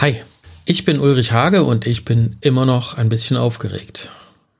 [0.00, 0.16] Hi,
[0.64, 4.08] ich bin Ulrich Hage und ich bin immer noch ein bisschen aufgeregt.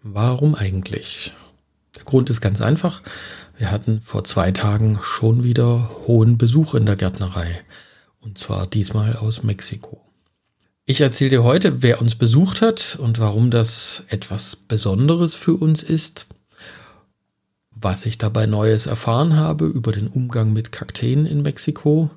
[0.03, 1.33] Warum eigentlich?
[1.97, 3.01] Der Grund ist ganz einfach.
[3.57, 7.59] Wir hatten vor zwei Tagen schon wieder hohen Besuch in der Gärtnerei.
[8.21, 10.03] Und zwar diesmal aus Mexiko.
[10.85, 15.83] Ich erzähle dir heute, wer uns besucht hat und warum das etwas Besonderes für uns
[15.83, 16.27] ist,
[17.71, 22.11] was ich dabei Neues erfahren habe über den Umgang mit Kakteen in Mexiko.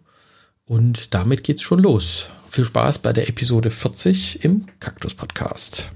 [0.66, 2.28] Und damit geht's schon los.
[2.54, 5.90] Viel Spaß bei der Episode 40 im Kaktus Podcast.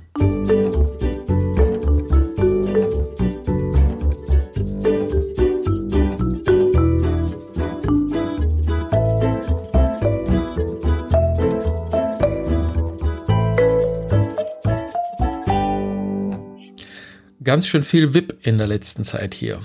[17.43, 19.61] ganz schön viel VIP in der letzten Zeit hier.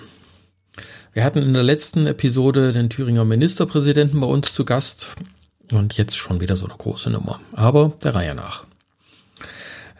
[1.15, 5.17] Wir hatten in der letzten Episode den Thüringer Ministerpräsidenten bei uns zu Gast
[5.73, 7.41] und jetzt schon wieder so eine große Nummer.
[7.53, 8.65] Aber der Reihe nach.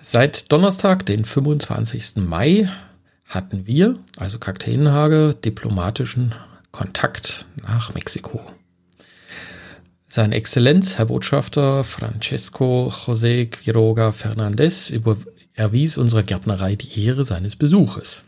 [0.01, 2.17] Seit Donnerstag, den 25.
[2.17, 2.69] Mai,
[3.27, 6.35] hatten wir, also Kakteenhage, diplomatischen
[6.71, 8.41] Kontakt nach Mexiko.
[10.09, 15.17] Seine Exzellenz, Herr Botschafter Francesco José Quiroga Fernandez, über,
[15.55, 18.25] erwies unserer Gärtnerei die Ehre seines Besuches.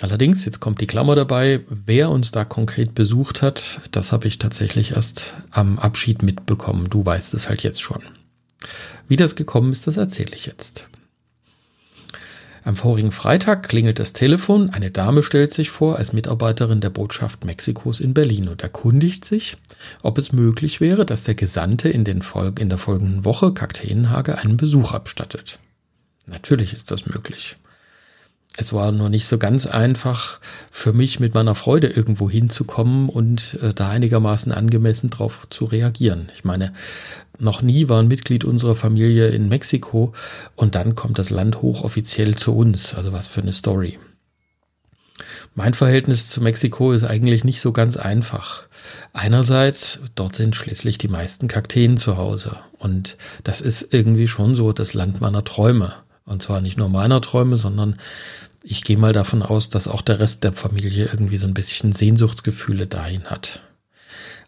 [0.00, 4.38] Allerdings, jetzt kommt die Klammer dabei, wer uns da konkret besucht hat, das habe ich
[4.38, 6.88] tatsächlich erst am Abschied mitbekommen.
[6.88, 8.02] Du weißt es halt jetzt schon.
[9.08, 10.86] Wie das gekommen ist, das erzähle ich jetzt.
[12.62, 17.44] Am vorigen Freitag klingelt das Telefon, eine Dame stellt sich vor als Mitarbeiterin der Botschaft
[17.44, 19.56] Mexikos in Berlin und erkundigt sich,
[20.02, 24.58] ob es möglich wäre, dass der Gesandte in, Fol in der folgenden Woche Kakteenhage einen
[24.58, 25.58] Besuch abstattet.
[26.26, 27.56] Natürlich ist das möglich.
[28.60, 30.38] Es war nur nicht so ganz einfach
[30.70, 36.30] für mich mit meiner Freude irgendwo hinzukommen und äh, da einigermaßen angemessen drauf zu reagieren.
[36.34, 36.74] Ich meine,
[37.38, 40.12] noch nie war ein Mitglied unserer Familie in Mexiko
[40.56, 42.92] und dann kommt das Land hochoffiziell zu uns.
[42.92, 43.98] Also was für eine Story.
[45.54, 48.66] Mein Verhältnis zu Mexiko ist eigentlich nicht so ganz einfach.
[49.14, 52.58] Einerseits, dort sind schließlich die meisten Kakteen zu Hause.
[52.78, 55.94] Und das ist irgendwie schon so das Land meiner Träume.
[56.26, 57.96] Und zwar nicht nur meiner Träume, sondern
[58.62, 61.92] ich gehe mal davon aus, dass auch der Rest der Familie irgendwie so ein bisschen
[61.92, 63.60] Sehnsuchtsgefühle dahin hat.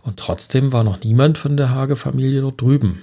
[0.03, 3.01] Und trotzdem war noch niemand von der Hage-Familie dort drüben.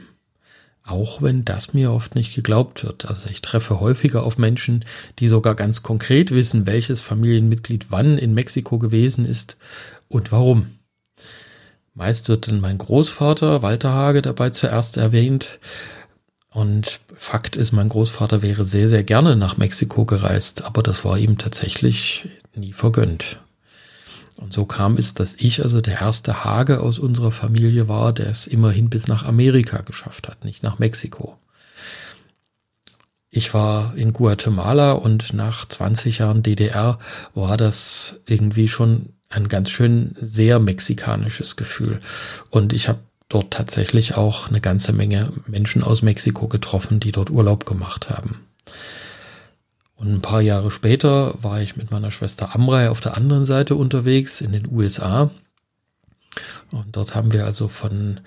[0.84, 3.06] Auch wenn das mir oft nicht geglaubt wird.
[3.06, 4.84] Also ich treffe häufiger auf Menschen,
[5.20, 9.58] die sogar ganz konkret wissen, welches Familienmitglied wann in Mexiko gewesen ist
[10.08, 10.68] und warum.
[11.94, 15.60] Meist wird dann mein Großvater Walter Hage dabei zuerst erwähnt.
[16.52, 21.18] Und Fakt ist, mein Großvater wäre sehr, sehr gerne nach Mexiko gereist, aber das war
[21.18, 23.38] ihm tatsächlich nie vergönnt.
[24.36, 28.28] Und so kam es, dass ich also der erste Hage aus unserer Familie war, der
[28.28, 31.38] es immerhin bis nach Amerika geschafft hat, nicht nach Mexiko.
[33.30, 37.00] Ich war in Guatemala und nach 20 Jahren DDR
[37.36, 42.00] war das irgendwie schon ein ganz schön sehr mexikanisches Gefühl.
[42.50, 47.30] Und ich habe dort tatsächlich auch eine ganze Menge Menschen aus Mexiko getroffen, die dort
[47.30, 48.42] Urlaub gemacht haben.
[49.96, 53.76] Und ein paar Jahre später war ich mit meiner Schwester Amrei auf der anderen Seite
[53.76, 55.30] unterwegs in den USA.
[56.72, 58.20] Und dort haben wir also von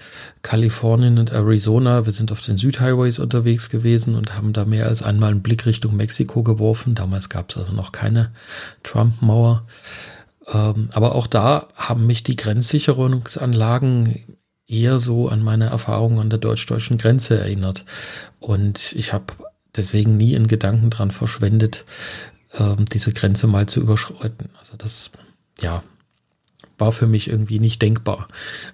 [0.43, 5.03] Kalifornien und Arizona, wir sind auf den Südhighways unterwegs gewesen und haben da mehr als
[5.03, 6.95] einmal einen Blick Richtung Mexiko geworfen.
[6.95, 8.33] Damals gab es also noch keine
[8.83, 9.65] Trump-Mauer.
[10.49, 14.32] Ähm, aber auch da haben mich die Grenzsicherungsanlagen
[14.73, 17.85] eher so an meine Erfahrungen an der deutsch-deutschen Grenze erinnert.
[18.41, 19.35] Und ich habe
[19.77, 21.85] deswegen nie in Gedanken dran verschwendet,
[22.55, 24.49] ähm, diese Grenze mal zu überschreiten.
[24.59, 25.11] Also das,
[25.61, 25.83] ja,
[26.79, 28.29] war für mich irgendwie nicht denkbar.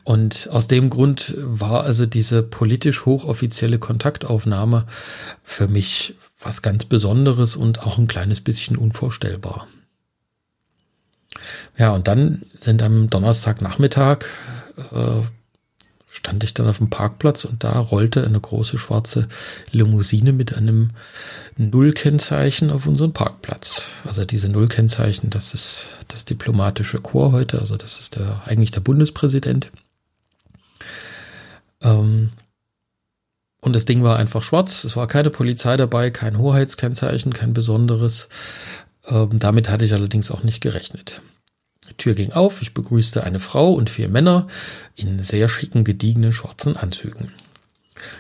[0.05, 4.87] Und aus dem Grund war also diese politisch hochoffizielle Kontaktaufnahme
[5.43, 9.67] für mich was ganz Besonderes und auch ein kleines bisschen unvorstellbar.
[11.77, 14.25] Ja, und dann sind am Donnerstagnachmittag
[14.93, 15.21] äh,
[16.19, 19.29] stand ich dann auf dem Parkplatz und da rollte eine große schwarze
[19.71, 20.91] Limousine mit einem
[21.57, 23.87] Nullkennzeichen auf unseren Parkplatz.
[24.05, 28.81] Also diese Nullkennzeichen, das ist das diplomatische Chor heute, also das ist der, eigentlich der
[28.81, 29.71] Bundespräsident.
[31.83, 32.31] Ähm,
[33.61, 34.83] und das Ding war einfach schwarz.
[34.83, 38.29] Es war keine Polizei dabei, kein Hoheitskennzeichen, kein besonderes.
[39.07, 41.23] Ähm, damit hatte ich allerdings auch nicht gerechnet.
[41.99, 44.47] Tür ging auf, ich begrüßte eine Frau und vier Männer
[44.97, 47.33] in sehr schicken, gediegenen schwarzen Anzügen.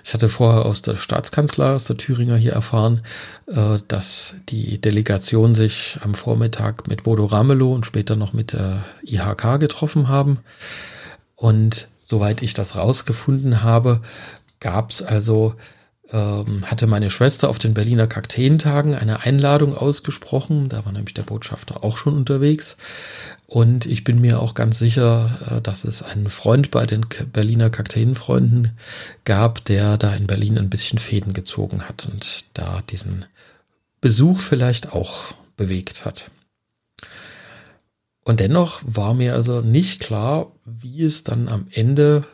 [0.05, 3.03] Ich hatte vorher aus der Staatskanzlei, aus der Thüringer hier erfahren,
[3.47, 8.85] äh, dass die Delegation sich am Vormittag mit Bodo Ramelow und später noch mit der
[9.03, 10.39] IHK getroffen haben.
[11.37, 14.01] Und soweit ich das rausgefunden habe,
[14.61, 15.55] gab es also,
[16.11, 20.71] hatte meine Schwester auf den Berliner Kakteentagen eine Einladung ausgesprochen.
[20.71, 22.79] Da war nämlich der Botschafter auch schon unterwegs.
[23.47, 27.71] Und ich bin mir auch ganz sicher, äh, dass es einen Freund bei den Berliner
[27.71, 28.77] Kakteenfreunden
[29.25, 33.25] gab, der da in Berlin ein bisschen Fäden gezogen hat und da diesen
[34.01, 36.31] Besuch vielleicht auch bewegt hat.
[38.23, 42.25] Und dennoch war mir also nicht klar, wie es dann am Ende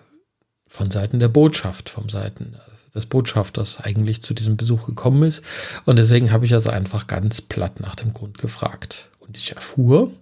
[0.66, 2.56] von Seiten der Botschaft, vom Seiten
[2.94, 5.42] des Botschafters eigentlich zu diesem Besuch gekommen ist.
[5.84, 9.08] Und deswegen habe ich also einfach ganz platt nach dem Grund gefragt.
[9.20, 10.12] Und ich erfuhr,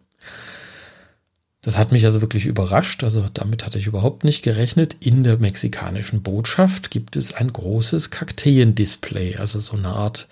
[1.62, 4.96] das hat mich also wirklich überrascht, also damit hatte ich überhaupt nicht gerechnet.
[4.98, 10.26] In der mexikanischen Botschaft gibt es ein großes Kakteen-Display, also so eine Art,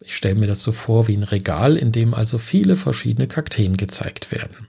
[0.00, 3.76] ich stelle mir das so vor wie ein Regal, in dem also viele verschiedene Kakteen
[3.76, 4.66] gezeigt werden.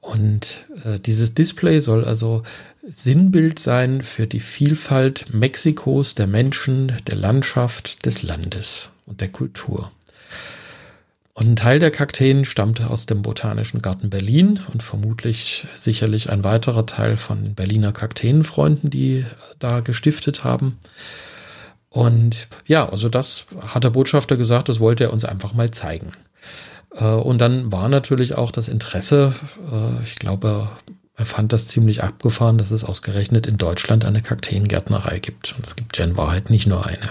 [0.00, 2.44] Und äh, dieses Display soll also
[2.82, 9.90] Sinnbild sein für die Vielfalt Mexikos, der Menschen, der Landschaft, des Landes und der Kultur.
[11.34, 16.44] Und ein Teil der Kakteen stammte aus dem Botanischen Garten Berlin und vermutlich sicherlich ein
[16.44, 19.24] weiterer Teil von Berliner Kakteenfreunden, die
[19.58, 20.78] da gestiftet haben.
[21.88, 26.12] Und ja, also das hat der Botschafter gesagt, das wollte er uns einfach mal zeigen.
[26.94, 29.34] Äh, und dann war natürlich auch das Interesse,
[29.70, 30.68] äh, ich glaube,
[31.20, 35.54] er fand das ziemlich abgefahren, dass es ausgerechnet in Deutschland eine Kakteengärtnerei gibt.
[35.54, 37.10] Und es gibt ja in Wahrheit nicht nur eine.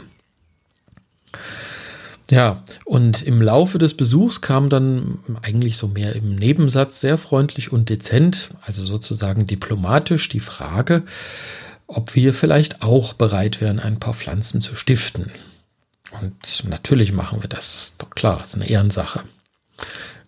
[2.31, 7.71] Ja, und im Laufe des Besuchs kam dann eigentlich so mehr im Nebensatz sehr freundlich
[7.71, 11.03] und dezent, also sozusagen diplomatisch die Frage,
[11.85, 15.31] ob wir vielleicht auch bereit wären, ein paar Pflanzen zu stiften.
[16.19, 19.21] Und natürlich machen wir das, das ist doch klar, das ist eine Ehrensache.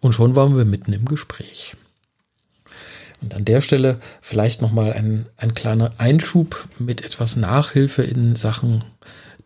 [0.01, 1.75] Und schon waren wir mitten im Gespräch.
[3.21, 8.83] Und an der Stelle vielleicht nochmal ein, ein kleiner Einschub mit etwas Nachhilfe in Sachen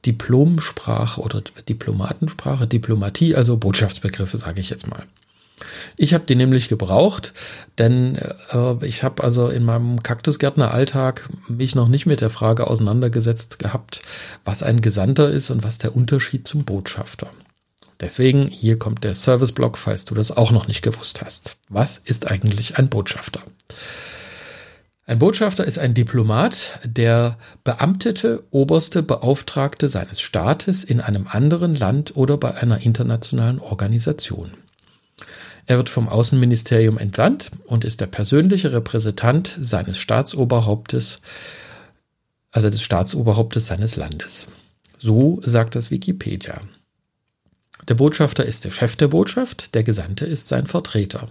[0.05, 5.03] Diplomsprache oder Diplomatensprache, Diplomatie, also Botschaftsbegriffe, sage ich jetzt mal.
[5.97, 7.33] Ich habe die nämlich gebraucht,
[7.77, 8.17] denn
[8.51, 14.01] äh, ich habe also in meinem Kaktusgärtner-Alltag mich noch nicht mit der Frage auseinandergesetzt gehabt,
[14.43, 17.29] was ein Gesandter ist und was der Unterschied zum Botschafter.
[18.05, 21.57] Deswegen hier kommt der Service-Block, falls du das auch noch nicht gewusst hast.
[21.69, 23.41] Was ist eigentlich ein Botschafter?
[25.07, 32.15] Ein Botschafter ist ein Diplomat, der beamtete oberste Beauftragte seines Staates in einem anderen Land
[32.15, 34.51] oder bei einer internationalen Organisation.
[35.65, 41.21] Er wird vom Außenministerium entsandt und ist der persönliche Repräsentant seines Staatsoberhauptes,
[42.51, 44.45] also des Staatsoberhauptes seines Landes.
[44.99, 46.61] So sagt das Wikipedia.
[47.87, 51.29] Der Botschafter ist der Chef der Botschaft, der Gesandte ist sein Vertreter.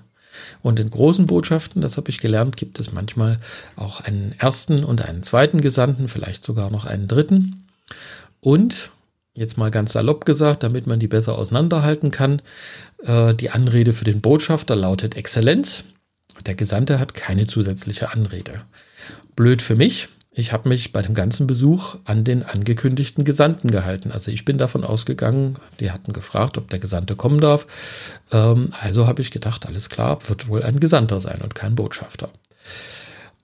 [0.63, 3.39] Und in großen Botschaften, das habe ich gelernt, gibt es manchmal
[3.77, 7.67] auch einen ersten und einen zweiten Gesandten, vielleicht sogar noch einen dritten.
[8.41, 8.91] Und
[9.35, 12.43] jetzt mal ganz salopp gesagt, damit man die besser auseinanderhalten kann,
[13.03, 15.85] äh, die Anrede für den Botschafter lautet Exzellenz.
[16.47, 18.63] Der Gesandte hat keine zusätzliche Anrede.
[19.37, 24.11] Blöd für mich, ich habe mich bei dem ganzen Besuch an den angekündigten Gesandten gehalten.
[24.11, 27.67] Also ich bin davon ausgegangen, die hatten gefragt, ob der Gesandte kommen darf.
[28.33, 32.31] Ähm, also habe ich gedacht, alles klar, wird wohl ein Gesandter sein und kein Botschafter.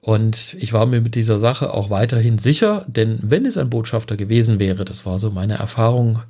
[0.01, 4.17] Und ich war mir mit dieser Sache auch weiterhin sicher, denn wenn es ein Botschafter
[4.17, 6.21] gewesen wäre, das war so meine Erfahrung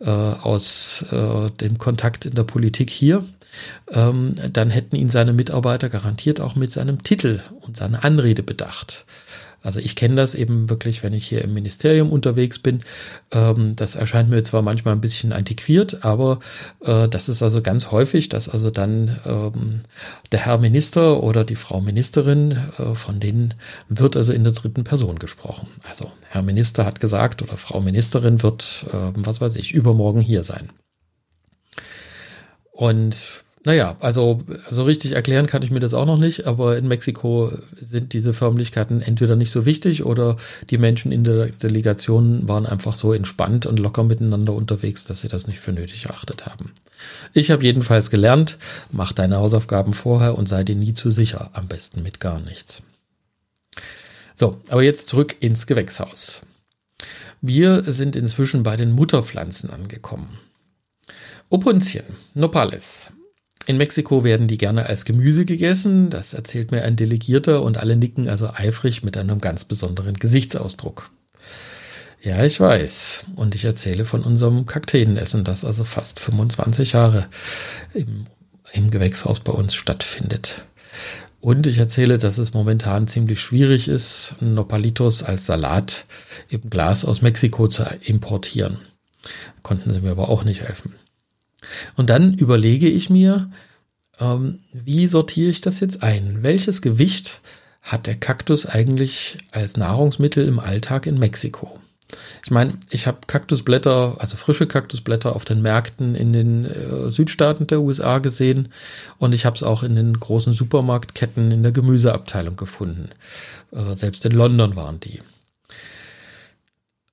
[0.00, 3.24] äh, aus äh, dem Kontakt in der Politik hier,
[3.90, 9.06] ähm, dann hätten ihn seine Mitarbeiter garantiert auch mit seinem Titel und seiner Anrede bedacht.
[9.64, 12.80] Also ich kenne das eben wirklich, wenn ich hier im Ministerium unterwegs bin.
[13.32, 16.38] Ähm, das erscheint mir zwar manchmal ein bisschen antiquiert, aber
[16.82, 19.80] äh, das ist also ganz häufig, dass also dann ähm,
[20.32, 23.54] der Herr Minister oder die Frau Ministerin, äh, von denen
[23.88, 25.68] wird also in der dritten Person gesprochen.
[25.88, 30.44] Also Herr Minister hat gesagt oder Frau Ministerin wird, äh, was weiß ich, übermorgen hier
[30.44, 30.68] sein.
[32.70, 36.86] Und naja, also so richtig erklären kann ich mir das auch noch nicht, aber in
[36.86, 40.36] Mexiko sind diese Förmlichkeiten entweder nicht so wichtig oder
[40.68, 45.28] die Menschen in der Delegation waren einfach so entspannt und locker miteinander unterwegs, dass sie
[45.28, 46.72] das nicht für nötig erachtet haben.
[47.32, 48.58] Ich habe jedenfalls gelernt,
[48.92, 52.82] mach deine Hausaufgaben vorher und sei dir nie zu sicher, am besten mit gar nichts.
[54.34, 56.42] So, aber jetzt zurück ins Gewächshaus.
[57.40, 60.38] Wir sind inzwischen bei den Mutterpflanzen angekommen.
[61.48, 62.04] Opuntien,
[62.34, 63.12] Nopales,
[63.66, 67.96] in Mexiko werden die gerne als Gemüse gegessen, das erzählt mir ein Delegierter und alle
[67.96, 71.10] nicken also eifrig mit einem ganz besonderen Gesichtsausdruck.
[72.20, 73.26] Ja, ich weiß.
[73.36, 77.26] Und ich erzähle von unserem Kakteenessen, das also fast 25 Jahre
[77.92, 78.26] im,
[78.72, 80.64] im Gewächshaus bei uns stattfindet.
[81.40, 86.06] Und ich erzähle, dass es momentan ziemlich schwierig ist, Nopalitos als Salat
[86.48, 88.78] im Glas aus Mexiko zu importieren.
[89.62, 90.94] Konnten sie mir aber auch nicht helfen.
[91.96, 93.50] Und dann überlege ich mir,
[94.20, 96.38] ähm, wie sortiere ich das jetzt ein?
[96.42, 97.40] Welches Gewicht
[97.82, 101.78] hat der Kaktus eigentlich als Nahrungsmittel im Alltag in Mexiko?
[102.44, 107.66] Ich meine, ich habe Kaktusblätter, also frische Kaktusblätter auf den Märkten in den äh, Südstaaten
[107.66, 108.68] der USA gesehen
[109.18, 113.10] und ich habe es auch in den großen Supermarktketten in der Gemüseabteilung gefunden.
[113.72, 115.20] Äh, selbst in London waren die.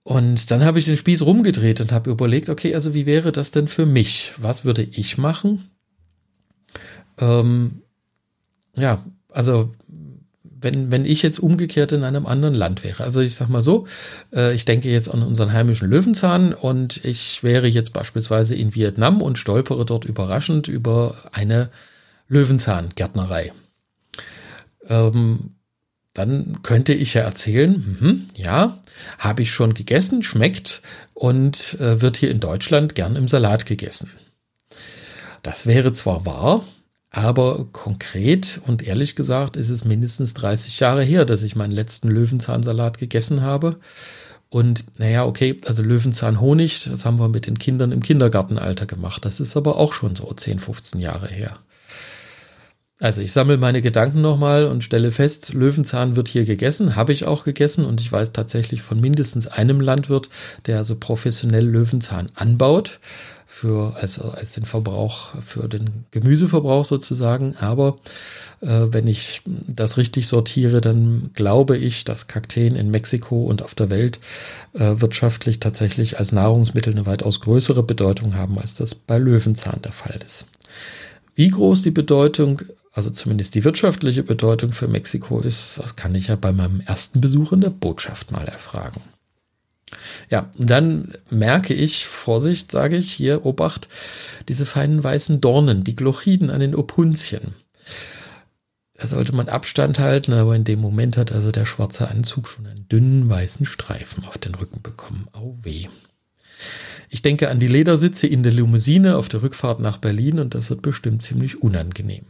[0.03, 3.51] Und dann habe ich den Spieß rumgedreht und habe überlegt, okay, also wie wäre das
[3.51, 4.34] denn für mich?
[4.38, 5.70] Was würde ich machen?
[7.20, 7.84] Ähm,
[8.75, 9.72] ja, also
[10.62, 13.03] wenn, wenn ich jetzt umgekehrt in einem anderen Land wäre.
[13.03, 13.88] Also ich sag mal so,
[14.34, 19.22] äh, ich denke jetzt an unseren heimischen Löwenzahn und ich wäre jetzt beispielsweise in Vietnam
[19.22, 21.70] und stolpere dort überraschend über eine
[22.27, 23.51] Löwenzahngärtnerei.
[24.88, 25.55] Ähm,
[26.13, 28.77] dann könnte ich ja erzählen, mh, ja,
[29.17, 30.81] habe ich schon gegessen, schmeckt
[31.13, 34.11] und äh, wird hier in Deutschland gern im Salat gegessen.
[35.41, 36.65] Das wäre zwar wahr,
[37.09, 42.09] aber konkret und ehrlich gesagt ist es mindestens 30 Jahre her, dass ich meinen letzten
[42.09, 43.77] Löwenzahnsalat gegessen habe.
[44.49, 49.23] Und naja, okay, also Löwenzahn-Honig, das haben wir mit den Kindern im Kindergartenalter gemacht.
[49.23, 51.57] Das ist aber auch schon so 10, 15 Jahre her.
[53.01, 57.25] Also ich sammle meine Gedanken nochmal und stelle fest, Löwenzahn wird hier gegessen, habe ich
[57.25, 60.29] auch gegessen und ich weiß tatsächlich von mindestens einem Landwirt,
[60.67, 63.00] der also professionell Löwenzahn anbaut
[63.48, 67.55] für als, als den Verbrauch, für den Gemüseverbrauch sozusagen.
[67.60, 67.96] Aber
[68.62, 73.74] äh, wenn ich das richtig sortiere, dann glaube ich, dass Kakteen in Mexiko und auf
[73.74, 74.20] der Welt
[74.74, 79.91] äh, wirtschaftlich tatsächlich als Nahrungsmittel eine weitaus größere Bedeutung haben, als das bei Löwenzahn der
[79.91, 80.46] Fall ist.
[81.34, 86.27] Wie groß die Bedeutung, also zumindest die wirtschaftliche Bedeutung für Mexiko ist, das kann ich
[86.27, 89.01] ja bei meinem ersten Besuch in der Botschaft mal erfragen.
[90.29, 93.88] Ja, dann merke ich, Vorsicht, sage ich, hier, Obacht,
[94.48, 97.53] diese feinen weißen Dornen, die Glochiden an den Opunzien.
[98.93, 102.67] Da sollte man Abstand halten, aber in dem Moment hat also der schwarze Anzug schon
[102.67, 105.27] einen dünnen weißen Streifen auf den Rücken bekommen.
[105.33, 105.88] Au weh.
[107.10, 110.69] Ich denke an die Ledersitze in der Limousine auf der Rückfahrt nach Berlin und das
[110.69, 112.25] wird bestimmt ziemlich unangenehm.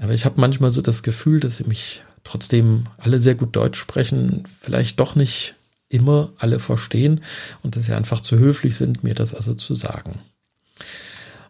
[0.00, 3.78] Aber ich habe manchmal so das Gefühl, dass sie mich trotzdem alle sehr gut Deutsch
[3.78, 5.54] sprechen, vielleicht doch nicht
[5.88, 7.22] immer alle verstehen
[7.62, 10.18] und dass sie einfach zu höflich sind, mir das also zu sagen.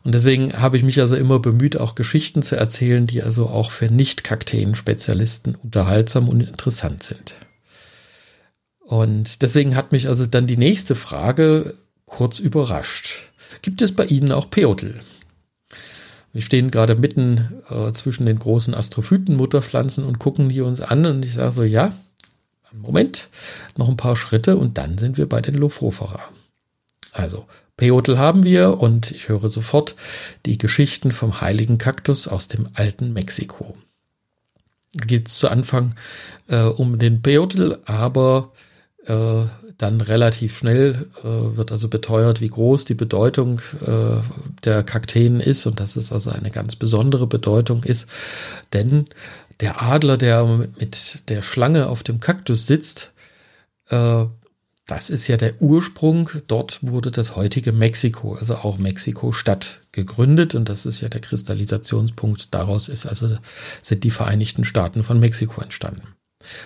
[0.04, 3.70] Und deswegen habe ich mich also immer bemüht, auch Geschichten zu erzählen, die also auch
[3.70, 7.34] für Nicht-Kakteen-Spezialisten unterhaltsam und interessant sind.
[8.80, 11.74] Und deswegen hat mich also dann die nächste Frage
[12.04, 13.28] kurz überrascht.
[13.62, 15.00] Gibt es bei Ihnen auch Peotl?
[16.32, 21.24] Wir stehen gerade mitten äh, zwischen den großen Astrophyten-Mutterpflanzen und gucken die uns an und
[21.24, 21.92] ich sage so, ja,
[22.72, 23.28] Moment,
[23.76, 26.20] noch ein paar Schritte und dann sind wir bei den Lophophora.
[27.12, 27.46] Also,
[27.76, 29.94] Peotl haben wir und ich höre sofort
[30.46, 33.76] die Geschichten vom heiligen Kaktus aus dem alten Mexiko.
[34.94, 35.94] Geht zu Anfang
[36.48, 38.52] äh, um den Peotl, aber
[39.06, 39.44] äh,
[39.82, 44.20] dann relativ schnell äh, wird also beteuert, wie groß die Bedeutung äh,
[44.64, 48.06] der Kakteen ist und dass es also eine ganz besondere Bedeutung ist,
[48.72, 49.08] denn
[49.60, 50.44] der Adler, der
[50.78, 53.10] mit der Schlange auf dem Kaktus sitzt,
[53.88, 54.24] äh,
[54.86, 56.28] das ist ja der Ursprung.
[56.48, 62.54] Dort wurde das heutige Mexiko, also auch Mexiko-Stadt, gegründet und das ist ja der Kristallisationspunkt.
[62.54, 63.36] Daraus ist also
[63.82, 66.02] sind die Vereinigten Staaten von Mexiko entstanden.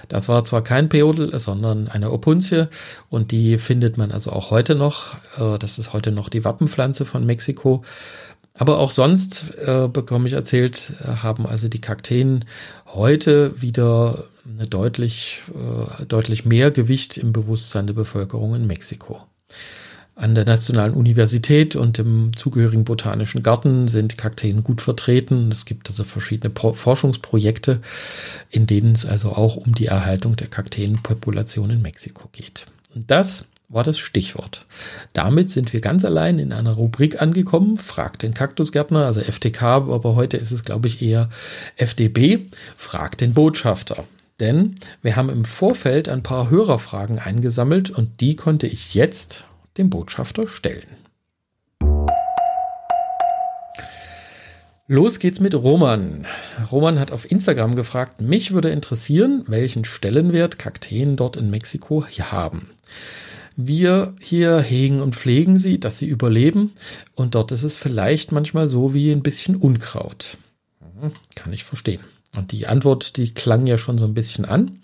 [0.09, 2.66] Das war zwar kein Peodel, sondern eine Opuntie
[3.11, 5.16] und die findet man also auch heute noch.
[5.38, 7.83] Äh, das ist heute noch die Wappenpflanze von Mexiko.
[8.54, 12.45] Aber auch sonst äh, bekomme ich erzählt, äh, haben also die Kakteen
[12.87, 15.42] heute wieder eine deutlich,
[16.06, 19.21] deutlich mehr Gewicht im Bewusstsein der Bevölkerung in Mexiko.
[20.18, 25.52] An der Nationalen Universität und im zugehörigen Botanischen Garten sind Kakteen gut vertreten.
[25.52, 27.82] Es gibt also verschiedene Pro Forschungsprojekte,
[28.49, 32.66] in denen es also auch um die Erhaltung der Kakteenpopulation in Mexiko geht.
[32.94, 34.64] Und das war das Stichwort.
[35.12, 37.76] Damit sind wir ganz allein in einer Rubrik angekommen.
[37.76, 41.28] Fragt den Kaktusgärtner, also FTK, aber heute ist es, glaube ich, eher
[41.76, 42.46] FDB.
[42.78, 44.04] Fragt den Botschafter.
[44.40, 49.44] Denn wir haben im Vorfeld ein paar Hörerfragen eingesammelt und die konnte ich jetzt
[49.78, 50.97] dem Botschafter stellen.
[54.88, 56.26] Los geht's mit Roman.
[56.71, 62.71] Roman hat auf Instagram gefragt, mich würde interessieren, welchen Stellenwert Kakteen dort in Mexiko haben.
[63.56, 66.73] Wir hier hegen und pflegen sie, dass sie überleben.
[67.14, 70.37] Und dort ist es vielleicht manchmal so wie ein bisschen Unkraut.
[70.80, 72.04] Mhm, kann ich verstehen.
[72.37, 74.78] Und die Antwort, die klang ja schon so ein bisschen an.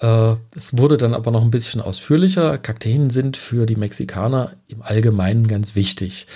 [0.00, 2.58] Äh, es wurde dann aber noch ein bisschen ausführlicher.
[2.58, 6.26] Kakteen sind für die Mexikaner im Allgemeinen ganz wichtig.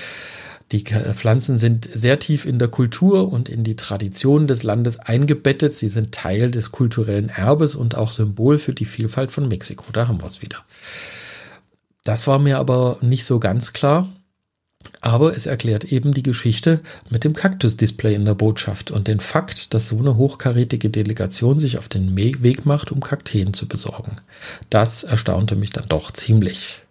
[0.71, 5.73] Die Pflanzen sind sehr tief in der Kultur und in die Tradition des Landes eingebettet.
[5.73, 9.87] Sie sind Teil des kulturellen Erbes und auch Symbol für die Vielfalt von Mexiko.
[9.93, 10.59] Da haben wir es wieder.
[12.05, 14.07] Das war mir aber nicht so ganz klar.
[15.01, 16.81] Aber es erklärt eben die Geschichte
[17.11, 21.79] mit dem Kaktus-Display in der Botschaft und den Fakt, dass so eine hochkarätige Delegation sich
[21.79, 24.17] auf den Weg macht, um Kakteen zu besorgen.
[24.71, 26.83] Das erstaunte mich dann doch ziemlich.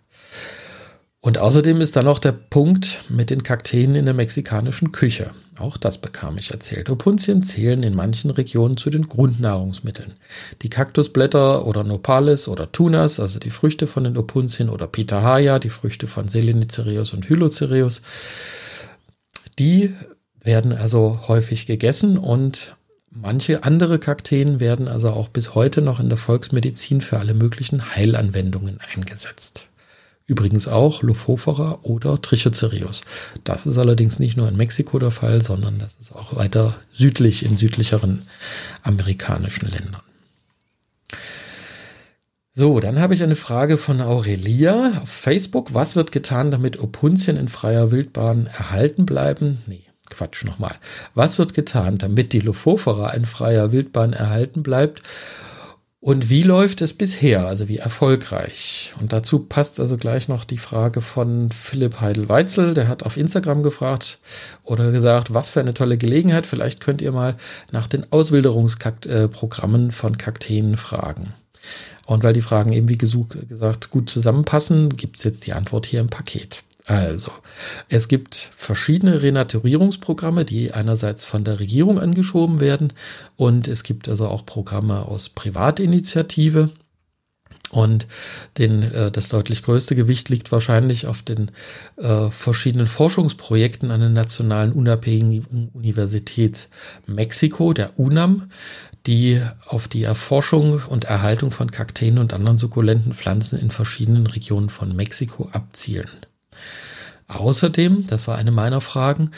[1.20, 5.32] Und außerdem ist da noch der Punkt mit den Kakteen in der mexikanischen Küche.
[5.58, 6.90] Auch das bekam ich erzählt.
[6.90, 10.14] Opuntien zählen in manchen Regionen zu den Grundnahrungsmitteln.
[10.62, 15.72] Die Kaktusblätter oder Nopales oder Tunas, also die Früchte von den Opuntien oder Pitahaya, die
[15.72, 18.04] Früchte von Selenicereus und Hylocereus,
[19.58, 19.94] die
[20.44, 22.76] werden also häufig gegessen und
[23.10, 27.96] manche andere Kakteen werden also auch bis heute noch in der Volksmedizin für alle möglichen
[27.96, 29.68] Heilanwendungen eingesetzt.
[30.27, 33.01] Übrigens auch Lophophora oder Trichocereus.
[33.46, 37.46] Das ist allerdings nicht nur in Mexiko der Fall, sondern das ist auch weiter südlich
[37.46, 38.27] in südlicheren
[38.84, 40.01] amerikanischen Ländern.
[42.53, 45.74] So, dann habe ich eine Frage von Aurelia auf Facebook.
[45.74, 49.60] Was wird getan, damit Opuntien in freier Wildbahn erhalten bleiben?
[49.65, 50.75] Nee, Quatsch nochmal.
[51.13, 55.03] Was wird getan, damit die Lophophora in freier Wildbahn erhalten bleibt?
[56.08, 57.48] Und wie läuft es bisher?
[57.48, 58.94] Also wie erfolgreich?
[58.98, 62.74] Und dazu passt also gleich noch die Frage von Philipp Heidel-Weitzel.
[62.74, 64.20] Der hat auf Instagram gefragt
[64.64, 66.48] oder gesagt, was für eine tolle Gelegenheit.
[66.48, 67.36] Vielleicht könnt ihr mal
[67.74, 71.34] nach den Auswilderungsprogrammen von Kakteen fragen.
[72.06, 76.00] Und weil die Fragen eben wie gesagt gut zusammenpassen, gibt es jetzt die Antwort hier
[76.00, 76.64] im Paket.
[76.88, 77.34] Also,
[77.89, 82.94] es gibt verschiedene Renaturierungsprogramme, die einerseits von der Regierung angeschoben werden
[83.36, 86.70] und es gibt also auch Programme aus Privatinitiative.
[87.72, 88.08] Und
[88.58, 91.51] den, äh, das deutlich größte Gewicht liegt wahrscheinlich auf den
[91.98, 96.70] äh, verschiedenen Forschungsprojekten an der Nationalen Unabhängigen Universität
[97.05, 98.50] Mexiko, der UNAM,
[99.07, 104.70] die auf die Erforschung und Erhaltung von Kakteen und anderen sukkulenten Pflanzen in verschiedenen Regionen
[104.70, 106.09] von Mexiko abzielen.
[107.27, 109.31] Außerdem, das war eine meiner Fragen,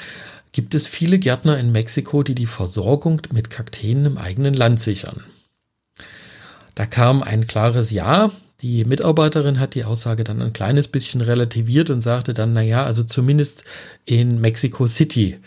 [0.51, 5.23] gibt es viele Gärtner in Mexiko, die die Versorgung mit Kakteen im eigenen Land sichern.
[6.75, 8.31] Da kam ein klares Ja.
[8.61, 12.83] Die Mitarbeiterin hat die Aussage dann ein kleines bisschen relativiert und sagte dann, na ja,
[12.83, 13.63] also zumindest
[14.05, 15.39] in Mexico City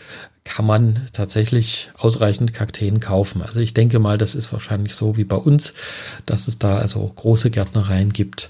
[0.43, 3.41] kann man tatsächlich ausreichend Kakteen kaufen.
[3.41, 5.73] Also ich denke mal, das ist wahrscheinlich so wie bei uns,
[6.25, 8.49] dass es da also große Gärtnereien gibt,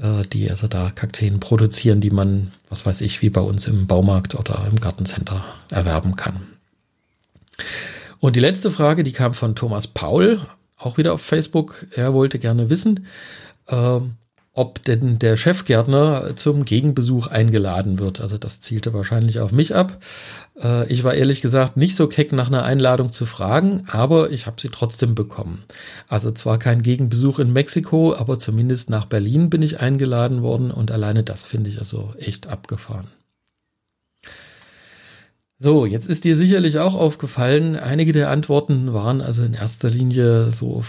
[0.00, 3.86] äh, die also da Kakteen produzieren, die man, was weiß ich, wie bei uns im
[3.86, 6.36] Baumarkt oder im Gartencenter erwerben kann.
[8.20, 10.40] Und die letzte Frage, die kam von Thomas Paul,
[10.76, 11.86] auch wieder auf Facebook.
[11.92, 13.06] Er wollte gerne wissen,
[13.66, 14.00] äh,
[14.58, 18.20] ob denn der Chefgärtner zum Gegenbesuch eingeladen wird.
[18.20, 20.02] Also das zielte wahrscheinlich auf mich ab.
[20.60, 24.46] Äh, ich war ehrlich gesagt nicht so keck nach einer Einladung zu fragen, aber ich
[24.46, 25.62] habe sie trotzdem bekommen.
[26.08, 30.90] Also zwar kein Gegenbesuch in Mexiko, aber zumindest nach Berlin bin ich eingeladen worden und
[30.90, 33.06] alleine das finde ich also echt abgefahren.
[35.60, 40.50] So, jetzt ist dir sicherlich auch aufgefallen, einige der Antworten waren also in erster Linie
[40.50, 40.82] so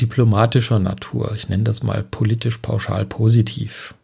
[0.00, 1.32] diplomatischer Natur.
[1.34, 3.94] Ich nenne das mal politisch pauschal positiv.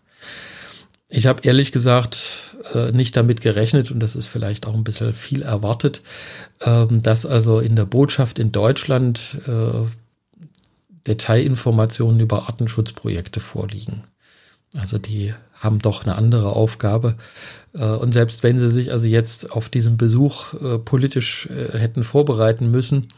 [1.08, 5.14] Ich habe ehrlich gesagt äh, nicht damit gerechnet, und das ist vielleicht auch ein bisschen
[5.14, 6.00] viel erwartet,
[6.62, 9.86] ähm, dass also in der Botschaft in Deutschland äh,
[11.06, 14.04] Detailinformationen über Artenschutzprojekte vorliegen.
[14.76, 17.14] Also die haben doch eine andere Aufgabe.
[17.74, 22.04] Äh, und selbst wenn sie sich also jetzt auf diesen Besuch äh, politisch äh, hätten
[22.04, 23.08] vorbereiten müssen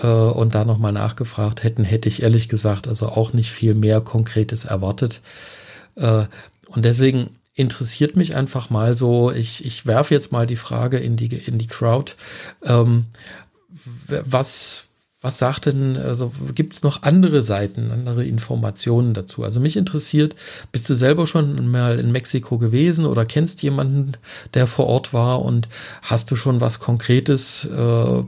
[0.00, 4.64] und da nochmal nachgefragt hätten, hätte ich ehrlich gesagt also auch nicht viel mehr Konkretes
[4.64, 5.22] erwartet.
[5.96, 6.28] Und
[6.84, 11.34] deswegen interessiert mich einfach mal so, ich, ich werfe jetzt mal die Frage in die,
[11.34, 12.12] in die Crowd.
[12.62, 13.06] Ähm,
[14.06, 14.87] was,
[15.20, 19.42] was sagt denn, also gibt es noch andere Seiten, andere Informationen dazu?
[19.42, 20.36] Also mich interessiert,
[20.70, 24.12] bist du selber schon mal in Mexiko gewesen oder kennst jemanden,
[24.54, 25.68] der vor Ort war und
[26.02, 28.22] hast du schon was Konkretes äh,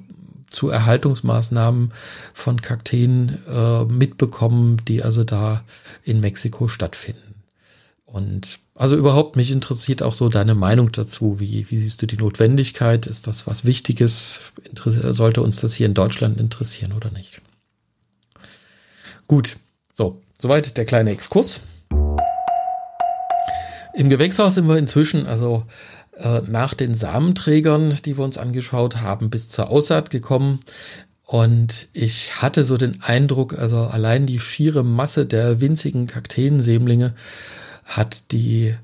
[0.50, 1.92] zu Erhaltungsmaßnahmen
[2.35, 5.62] von Kakteen äh, mitbekommen, die also da
[6.03, 7.30] in Mexiko stattfinden?
[8.12, 11.38] Und also überhaupt, mich interessiert auch so deine Meinung dazu.
[11.38, 13.07] Wie, wie siehst du die Notwendigkeit?
[13.07, 14.53] Ist das was Wichtiges?
[14.85, 17.40] Sollte uns das hier in Deutschland interessieren oder nicht?
[19.29, 19.57] Gut,
[19.94, 21.61] so, soweit der kleine Exkurs.
[23.94, 25.64] Im Gewächshaus sind wir inzwischen also
[26.16, 30.61] äh, nach den Samenträgern, die wir uns angeschaut haben, bis zur Aussaat gekommen.
[31.23, 37.14] Und ich hatte so den Eindruck, also allein die schiere Masse der winzigen Kakteensämlinge
[37.90, 38.74] hat die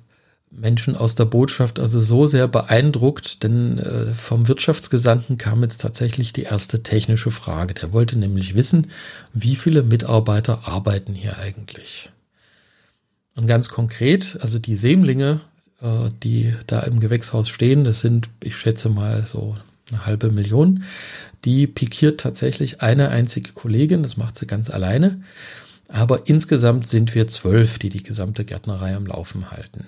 [0.50, 6.32] Menschen aus der Botschaft also so sehr beeindruckt, denn äh, vom Wirtschaftsgesandten kam jetzt tatsächlich
[6.32, 7.74] die erste technische Frage.
[7.74, 8.88] Der wollte nämlich wissen,
[9.32, 12.10] wie viele Mitarbeiter arbeiten hier eigentlich.
[13.36, 15.40] Und ganz konkret, also die Sämlinge,
[15.82, 19.56] äh, die da im Gewächshaus stehen, das sind, ich schätze mal, so
[19.90, 20.84] eine halbe Million,
[21.44, 25.20] die pikiert tatsächlich eine einzige Kollegin, das macht sie ganz alleine.
[25.88, 29.86] Aber insgesamt sind wir zwölf, die die gesamte Gärtnerei am Laufen halten.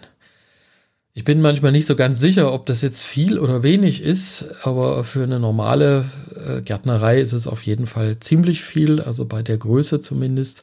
[1.14, 5.02] Ich bin manchmal nicht so ganz sicher, ob das jetzt viel oder wenig ist, aber
[5.02, 6.04] für eine normale
[6.36, 10.62] äh, Gärtnerei ist es auf jeden Fall ziemlich viel, also bei der Größe zumindest.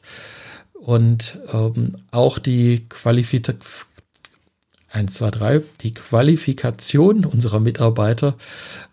[0.72, 3.86] Und ähm, auch die Qualifikation,
[4.90, 8.36] 1, 2, 3, die Qualifikation unserer Mitarbeiter,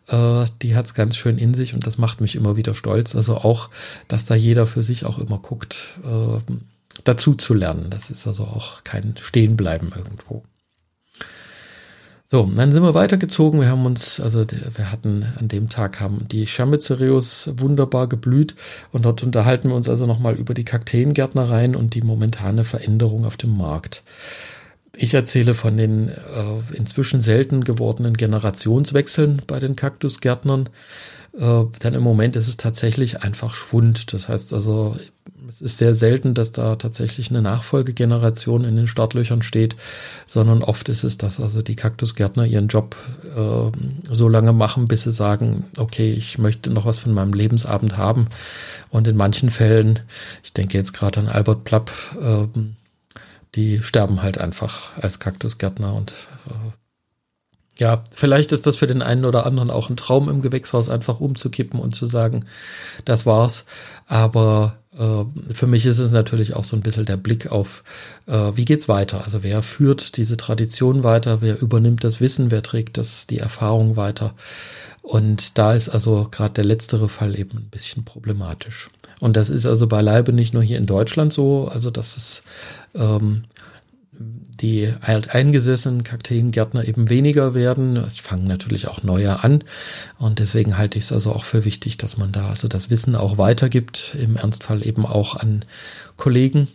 [0.07, 3.15] äh, die hat es ganz schön in sich und das macht mich immer wieder stolz.
[3.15, 3.69] Also auch,
[4.07, 6.39] dass da jeder für sich auch immer guckt, äh,
[7.03, 7.89] dazu zu lernen.
[7.89, 10.43] Das ist also auch kein Stehenbleiben irgendwo.
[12.33, 13.61] So, dann sind wir weitergezogen.
[13.61, 14.43] Wir haben uns, also
[14.75, 18.55] wir hatten an dem Tag haben die Chamizerius wunderbar geblüht
[18.91, 23.37] und dort unterhalten wir uns also nochmal über die Kakteengärtnereien und die momentane Veränderung auf
[23.37, 24.01] dem Markt.
[24.95, 30.69] Ich erzähle von den äh, inzwischen selten gewordenen Generationswechseln bei den Kaktusgärtnern.
[31.37, 34.13] Äh, denn im Moment ist es tatsächlich einfach Schwund.
[34.13, 34.95] Das heißt also,
[35.49, 39.75] es ist sehr selten, dass da tatsächlich eine Nachfolgegeneration in den Startlöchern steht,
[40.27, 42.95] sondern oft ist es, dass also die Kaktusgärtner ihren Job
[43.35, 43.71] äh,
[44.03, 48.27] so lange machen, bis sie sagen, okay, ich möchte noch was von meinem Lebensabend haben.
[48.89, 50.01] Und in manchen Fällen,
[50.43, 52.47] ich denke jetzt gerade an Albert Plapp, äh,
[53.55, 56.13] die sterben halt einfach als Kaktusgärtner und
[56.47, 56.71] äh,
[57.75, 61.19] ja, vielleicht ist das für den einen oder anderen auch ein Traum im Gewächshaus einfach
[61.19, 62.45] umzukippen und zu sagen,
[63.03, 63.65] das war's.
[64.05, 67.83] Aber äh, für mich ist es natürlich auch so ein bisschen der Blick auf,
[68.27, 69.23] äh, wie geht's weiter?
[69.25, 71.41] Also wer führt diese Tradition weiter?
[71.41, 72.51] Wer übernimmt das Wissen?
[72.51, 74.35] Wer trägt das, die Erfahrung weiter?
[75.01, 78.89] Und da ist also gerade der letztere Fall eben ein bisschen problematisch.
[79.19, 82.43] Und das ist also beileibe nicht nur hier in Deutschland so, also dass es
[82.95, 83.43] ähm,
[84.19, 87.97] die alteingesessenen Kakteengärtner eben weniger werden.
[87.97, 89.63] Es fangen natürlich auch neue an.
[90.19, 93.15] Und deswegen halte ich es also auch für wichtig, dass man da also das Wissen
[93.15, 95.65] auch weitergibt, im Ernstfall eben auch an
[96.15, 96.67] Kollegen.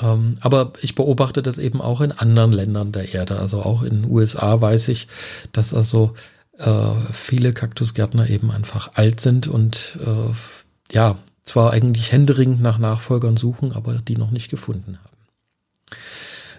[0.00, 3.38] Ähm, aber ich beobachte das eben auch in anderen Ländern der Erde.
[3.38, 5.08] Also auch in den USA weiß ich,
[5.52, 6.14] dass also
[6.58, 10.32] äh, viele Kaktusgärtner eben einfach alt sind und äh,
[10.92, 15.16] ja, zwar eigentlich händeringend nach Nachfolgern suchen, aber die noch nicht gefunden haben.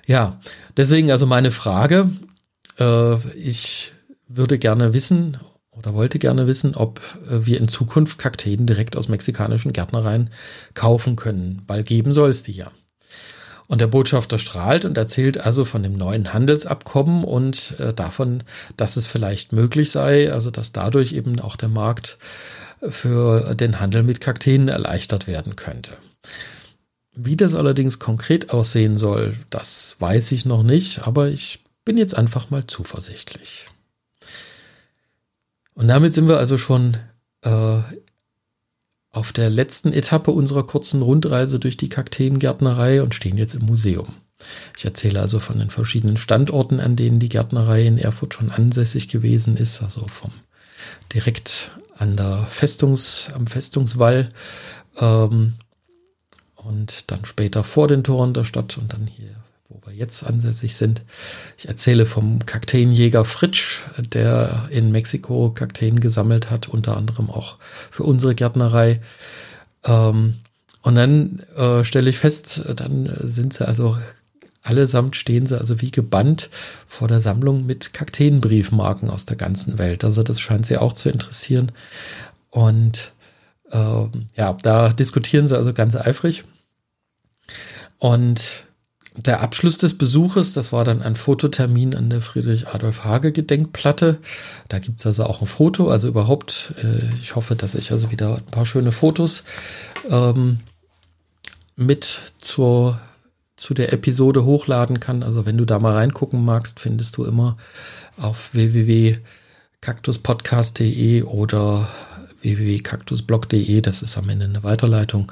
[0.07, 0.39] Ja,
[0.75, 2.09] deswegen also meine Frage.
[2.79, 3.91] Äh, ich
[4.27, 5.37] würde gerne wissen
[5.71, 10.29] oder wollte gerne wissen, ob äh, wir in Zukunft Kakteen direkt aus mexikanischen Gärtnereien
[10.73, 12.71] kaufen können, weil geben soll es die ja.
[13.67, 18.43] Und der Botschafter strahlt und erzählt also von dem neuen Handelsabkommen und äh, davon,
[18.77, 22.17] dass es vielleicht möglich sei, also dass dadurch eben auch der Markt
[22.81, 25.91] für den Handel mit Kakteen erleichtert werden könnte.
[27.15, 32.15] Wie das allerdings konkret aussehen soll, das weiß ich noch nicht, aber ich bin jetzt
[32.15, 33.65] einfach mal zuversichtlich.
[35.73, 36.97] Und damit sind wir also schon
[37.41, 37.79] äh,
[39.11, 44.07] auf der letzten Etappe unserer kurzen Rundreise durch die Kakteengärtnerei und stehen jetzt im Museum.
[44.77, 49.07] Ich erzähle also von den verschiedenen Standorten, an denen die Gärtnerei in Erfurt schon ansässig
[49.07, 50.31] gewesen ist, also vom
[51.13, 54.29] direkt an der Festungs, am Festungswall
[54.97, 55.53] ähm,
[56.55, 59.35] und dann später vor den Toren der Stadt und dann hier,
[59.69, 61.01] wo wir jetzt ansässig sind.
[61.57, 67.57] Ich erzähle vom Kakteenjäger Fritsch, der in Mexiko Kakteen gesammelt hat, unter anderem auch
[67.91, 69.01] für unsere Gärtnerei.
[69.83, 70.35] Ähm,
[70.81, 73.97] und dann äh, stelle ich fest, dann sind sie also
[74.67, 76.49] allesamt stehen sie also wie gebannt
[76.85, 80.03] vor der Sammlung mit Kakteenbriefmarken aus der ganzen Welt.
[80.03, 81.71] Also das scheint sie auch zu interessieren.
[82.49, 83.13] Und
[83.71, 86.43] ähm, ja, da diskutieren sie also ganz eifrig.
[87.99, 88.65] Und
[89.15, 94.19] der Abschluss des Besuches, das war dann ein Fototermin an der Friedrich-Adolf-Hage-Gedenkplatte.
[94.69, 98.37] Da gibt's also auch ein Foto, also überhaupt, äh, ich hoffe, dass ich also wieder
[98.37, 99.43] ein paar schöne Fotos
[100.09, 100.59] ähm,
[101.75, 102.99] mit zur,
[103.57, 105.23] zu der Episode hochladen kann.
[105.23, 107.57] Also wenn du da mal reingucken magst, findest du immer
[108.15, 111.89] auf www.kaktuspodcast.de oder
[112.41, 115.29] www.kaktusblog.de, das ist am Ende eine Weiterleitung.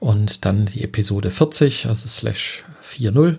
[0.00, 3.38] Und dann die Episode 40, also slash 40.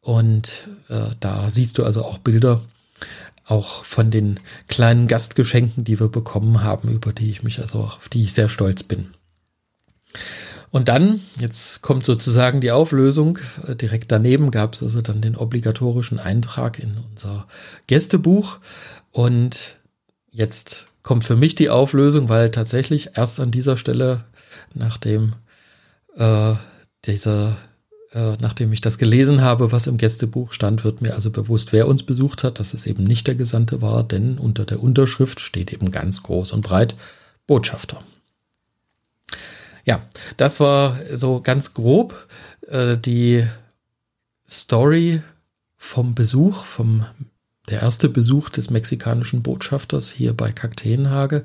[0.00, 2.60] Und äh, da siehst du also auch Bilder.
[3.44, 8.08] auch von den kleinen Gastgeschenken, die wir bekommen haben, über die ich mich also, auf
[8.08, 9.12] die ich sehr stolz bin.
[10.72, 13.38] Und dann, jetzt kommt sozusagen die Auflösung.
[13.68, 17.46] Äh, direkt daneben gab es also dann den obligatorischen Eintrag in unser
[17.86, 18.58] Gästebuch.
[19.10, 19.76] Und
[20.30, 24.24] jetzt kommt für mich die Auflösung, weil tatsächlich erst an dieser Stelle,
[24.72, 25.34] nachdem
[26.16, 26.54] äh,
[27.04, 27.58] dieser
[28.14, 31.88] äh, nachdem ich das gelesen habe, was im Gästebuch stand, wird mir also bewusst, wer
[31.88, 35.72] uns besucht hat, dass es eben nicht der Gesandte war, denn unter der Unterschrift steht
[35.72, 36.94] eben ganz groß und breit
[37.46, 38.02] Botschafter.
[39.84, 40.02] Ja,
[40.36, 42.28] das war so ganz grob
[42.68, 43.46] äh, die
[44.48, 45.22] Story
[45.76, 47.04] vom Besuch, vom
[47.68, 51.44] der erste Besuch des mexikanischen Botschafters hier bei Kakteenhage.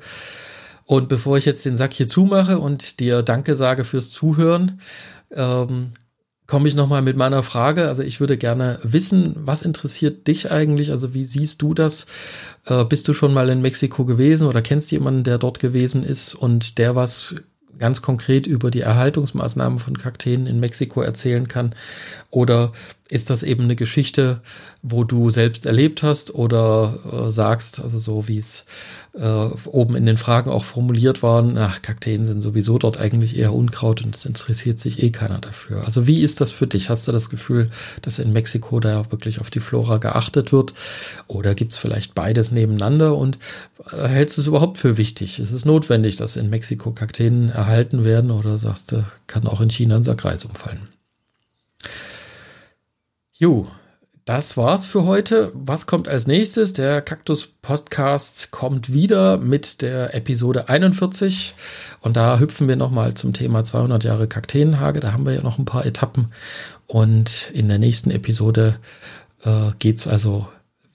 [0.86, 4.80] Und bevor ich jetzt den Sack hier zumache und dir Danke sage fürs Zuhören,
[5.32, 5.92] ähm,
[6.48, 7.90] komme ich nochmal mit meiner Frage.
[7.90, 10.92] Also ich würde gerne wissen, was interessiert dich eigentlich?
[10.92, 12.08] Also wie siehst du das?
[12.66, 16.36] Äh, bist du schon mal in Mexiko gewesen oder kennst jemanden, der dort gewesen ist
[16.36, 17.36] und der was
[17.78, 21.74] ganz konkret über die Erhaltungsmaßnahmen von Kakteen in Mexiko erzählen kann?
[22.30, 22.72] Oder
[23.10, 24.42] ist das eben eine Geschichte,
[24.82, 28.66] wo du selbst erlebt hast oder äh, sagst, also so wie es
[29.14, 33.54] äh, oben in den Fragen auch formuliert waren, ach, Kakteen sind sowieso dort eigentlich eher
[33.54, 35.86] Unkraut und es interessiert sich eh keiner dafür.
[35.86, 36.90] Also wie ist das für dich?
[36.90, 37.70] Hast du das Gefühl,
[38.02, 40.74] dass in Mexiko da wirklich auf die Flora geachtet wird?
[41.28, 43.40] Oder gibt es vielleicht beides nebeneinander und
[43.92, 45.40] äh, hältst du es überhaupt für wichtig?
[45.40, 49.70] Ist es notwendig, dass in Mexiko Kakteen erhalten werden oder sagst du, kann auch in
[49.70, 50.97] China ein Sackreis umfallen?
[53.40, 53.68] Jo,
[54.26, 55.52] das war's für heute.
[55.54, 56.74] Was kommt als nächstes?
[56.74, 61.54] Der Kaktus Podcast kommt wieder mit der Episode 41
[62.02, 65.02] und da hüpfen wir nochmal zum Thema 200 Jahre Kakteenhage.
[65.02, 66.34] Da haben wir ja noch ein paar Etappen
[66.88, 68.80] und in der nächsten Episode
[69.44, 70.48] äh, geht's also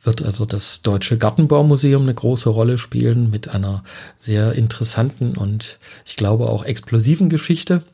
[0.03, 3.85] wird also das Deutsche Gartenbaumuseum eine große Rolle spielen mit einer
[4.17, 7.85] sehr interessanten und ich glaube auch explosiven Geschichte.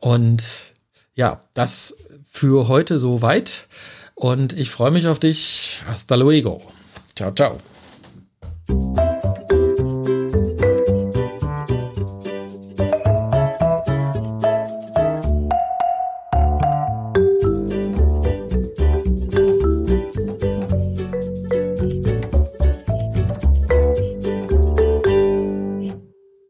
[0.00, 0.42] Und
[1.14, 1.96] ja, das
[2.34, 3.68] für heute soweit.
[4.16, 5.82] Und ich freue mich auf dich.
[5.86, 6.60] Hasta luego.
[7.14, 7.60] Ciao, ciao.